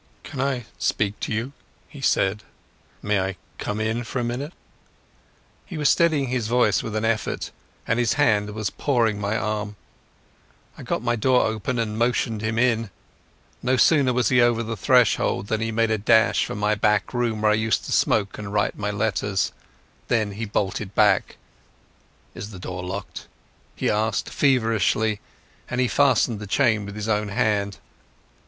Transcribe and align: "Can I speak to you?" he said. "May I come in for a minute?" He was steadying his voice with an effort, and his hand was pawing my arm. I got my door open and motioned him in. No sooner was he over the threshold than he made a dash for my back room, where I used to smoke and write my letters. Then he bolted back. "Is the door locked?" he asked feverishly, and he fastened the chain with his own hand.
"Can 0.23 0.41
I 0.41 0.65
speak 0.79 1.19
to 1.19 1.31
you?" 1.31 1.51
he 1.87 2.01
said. 2.01 2.41
"May 3.03 3.19
I 3.19 3.35
come 3.59 3.79
in 3.79 4.03
for 4.03 4.17
a 4.17 4.23
minute?" 4.23 4.51
He 5.63 5.77
was 5.77 5.89
steadying 5.89 6.29
his 6.29 6.47
voice 6.47 6.81
with 6.81 6.95
an 6.95 7.05
effort, 7.05 7.51
and 7.85 7.99
his 7.99 8.13
hand 8.13 8.49
was 8.55 8.71
pawing 8.71 9.21
my 9.21 9.37
arm. 9.37 9.75
I 10.75 10.81
got 10.81 11.03
my 11.03 11.15
door 11.15 11.45
open 11.45 11.77
and 11.77 11.99
motioned 11.99 12.41
him 12.41 12.57
in. 12.57 12.89
No 13.61 13.77
sooner 13.77 14.11
was 14.11 14.29
he 14.29 14.41
over 14.41 14.63
the 14.63 14.75
threshold 14.75 15.49
than 15.49 15.61
he 15.61 15.71
made 15.71 15.91
a 15.91 15.99
dash 15.99 16.45
for 16.45 16.55
my 16.55 16.73
back 16.73 17.13
room, 17.13 17.43
where 17.43 17.51
I 17.51 17.53
used 17.53 17.85
to 17.85 17.91
smoke 17.91 18.39
and 18.39 18.51
write 18.51 18.75
my 18.75 18.89
letters. 18.89 19.51
Then 20.07 20.31
he 20.31 20.45
bolted 20.45 20.95
back. 20.95 21.37
"Is 22.33 22.49
the 22.49 22.57
door 22.57 22.81
locked?" 22.81 23.27
he 23.75 23.87
asked 23.87 24.29
feverishly, 24.31 25.19
and 25.69 25.79
he 25.79 25.87
fastened 25.87 26.39
the 26.39 26.47
chain 26.47 26.87
with 26.87 26.95
his 26.95 27.07
own 27.07 27.27
hand. 27.27 27.77